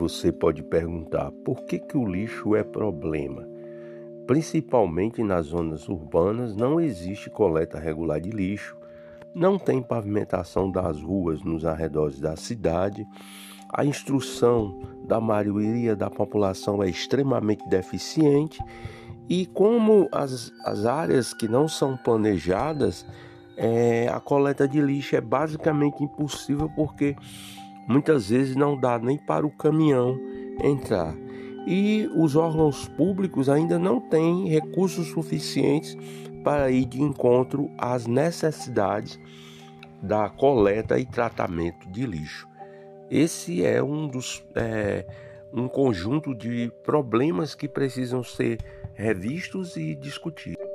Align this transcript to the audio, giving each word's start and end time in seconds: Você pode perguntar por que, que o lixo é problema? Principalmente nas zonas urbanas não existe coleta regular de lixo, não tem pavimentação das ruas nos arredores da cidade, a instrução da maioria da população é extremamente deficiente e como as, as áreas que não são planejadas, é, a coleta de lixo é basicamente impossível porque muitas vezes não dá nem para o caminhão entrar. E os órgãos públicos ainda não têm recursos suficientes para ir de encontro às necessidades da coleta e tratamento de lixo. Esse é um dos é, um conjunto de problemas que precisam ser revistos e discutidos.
Você 0.00 0.32
pode 0.32 0.62
perguntar 0.62 1.30
por 1.44 1.62
que, 1.66 1.78
que 1.78 1.94
o 1.94 2.06
lixo 2.06 2.56
é 2.56 2.64
problema? 2.64 3.46
Principalmente 4.26 5.22
nas 5.22 5.48
zonas 5.48 5.90
urbanas 5.90 6.56
não 6.56 6.80
existe 6.80 7.28
coleta 7.28 7.78
regular 7.78 8.18
de 8.18 8.30
lixo, 8.30 8.74
não 9.34 9.58
tem 9.58 9.82
pavimentação 9.82 10.70
das 10.70 11.02
ruas 11.02 11.42
nos 11.42 11.66
arredores 11.66 12.18
da 12.18 12.34
cidade, 12.34 13.06
a 13.68 13.84
instrução 13.84 14.80
da 15.06 15.20
maioria 15.20 15.94
da 15.94 16.08
população 16.08 16.82
é 16.82 16.88
extremamente 16.88 17.68
deficiente 17.68 18.58
e 19.28 19.44
como 19.44 20.08
as, 20.10 20.50
as 20.64 20.86
áreas 20.86 21.34
que 21.34 21.46
não 21.46 21.68
são 21.68 21.94
planejadas, 21.94 23.04
é, 23.54 24.08
a 24.08 24.18
coleta 24.18 24.66
de 24.66 24.80
lixo 24.80 25.14
é 25.14 25.20
basicamente 25.20 26.02
impossível 26.02 26.70
porque 26.74 27.14
muitas 27.86 28.30
vezes 28.30 28.56
não 28.56 28.78
dá 28.78 28.98
nem 28.98 29.16
para 29.18 29.46
o 29.46 29.50
caminhão 29.50 30.18
entrar. 30.62 31.14
E 31.66 32.08
os 32.16 32.36
órgãos 32.36 32.88
públicos 32.88 33.48
ainda 33.48 33.78
não 33.78 34.00
têm 34.00 34.48
recursos 34.48 35.08
suficientes 35.08 35.96
para 36.42 36.70
ir 36.70 36.86
de 36.86 37.02
encontro 37.02 37.70
às 37.76 38.06
necessidades 38.06 39.18
da 40.02 40.28
coleta 40.30 40.98
e 40.98 41.04
tratamento 41.04 41.88
de 41.90 42.06
lixo. 42.06 42.48
Esse 43.10 43.64
é 43.64 43.82
um 43.82 44.06
dos 44.06 44.42
é, 44.54 45.04
um 45.52 45.68
conjunto 45.68 46.34
de 46.34 46.72
problemas 46.84 47.54
que 47.54 47.68
precisam 47.68 48.22
ser 48.22 48.58
revistos 48.94 49.76
e 49.76 49.94
discutidos. 49.94 50.69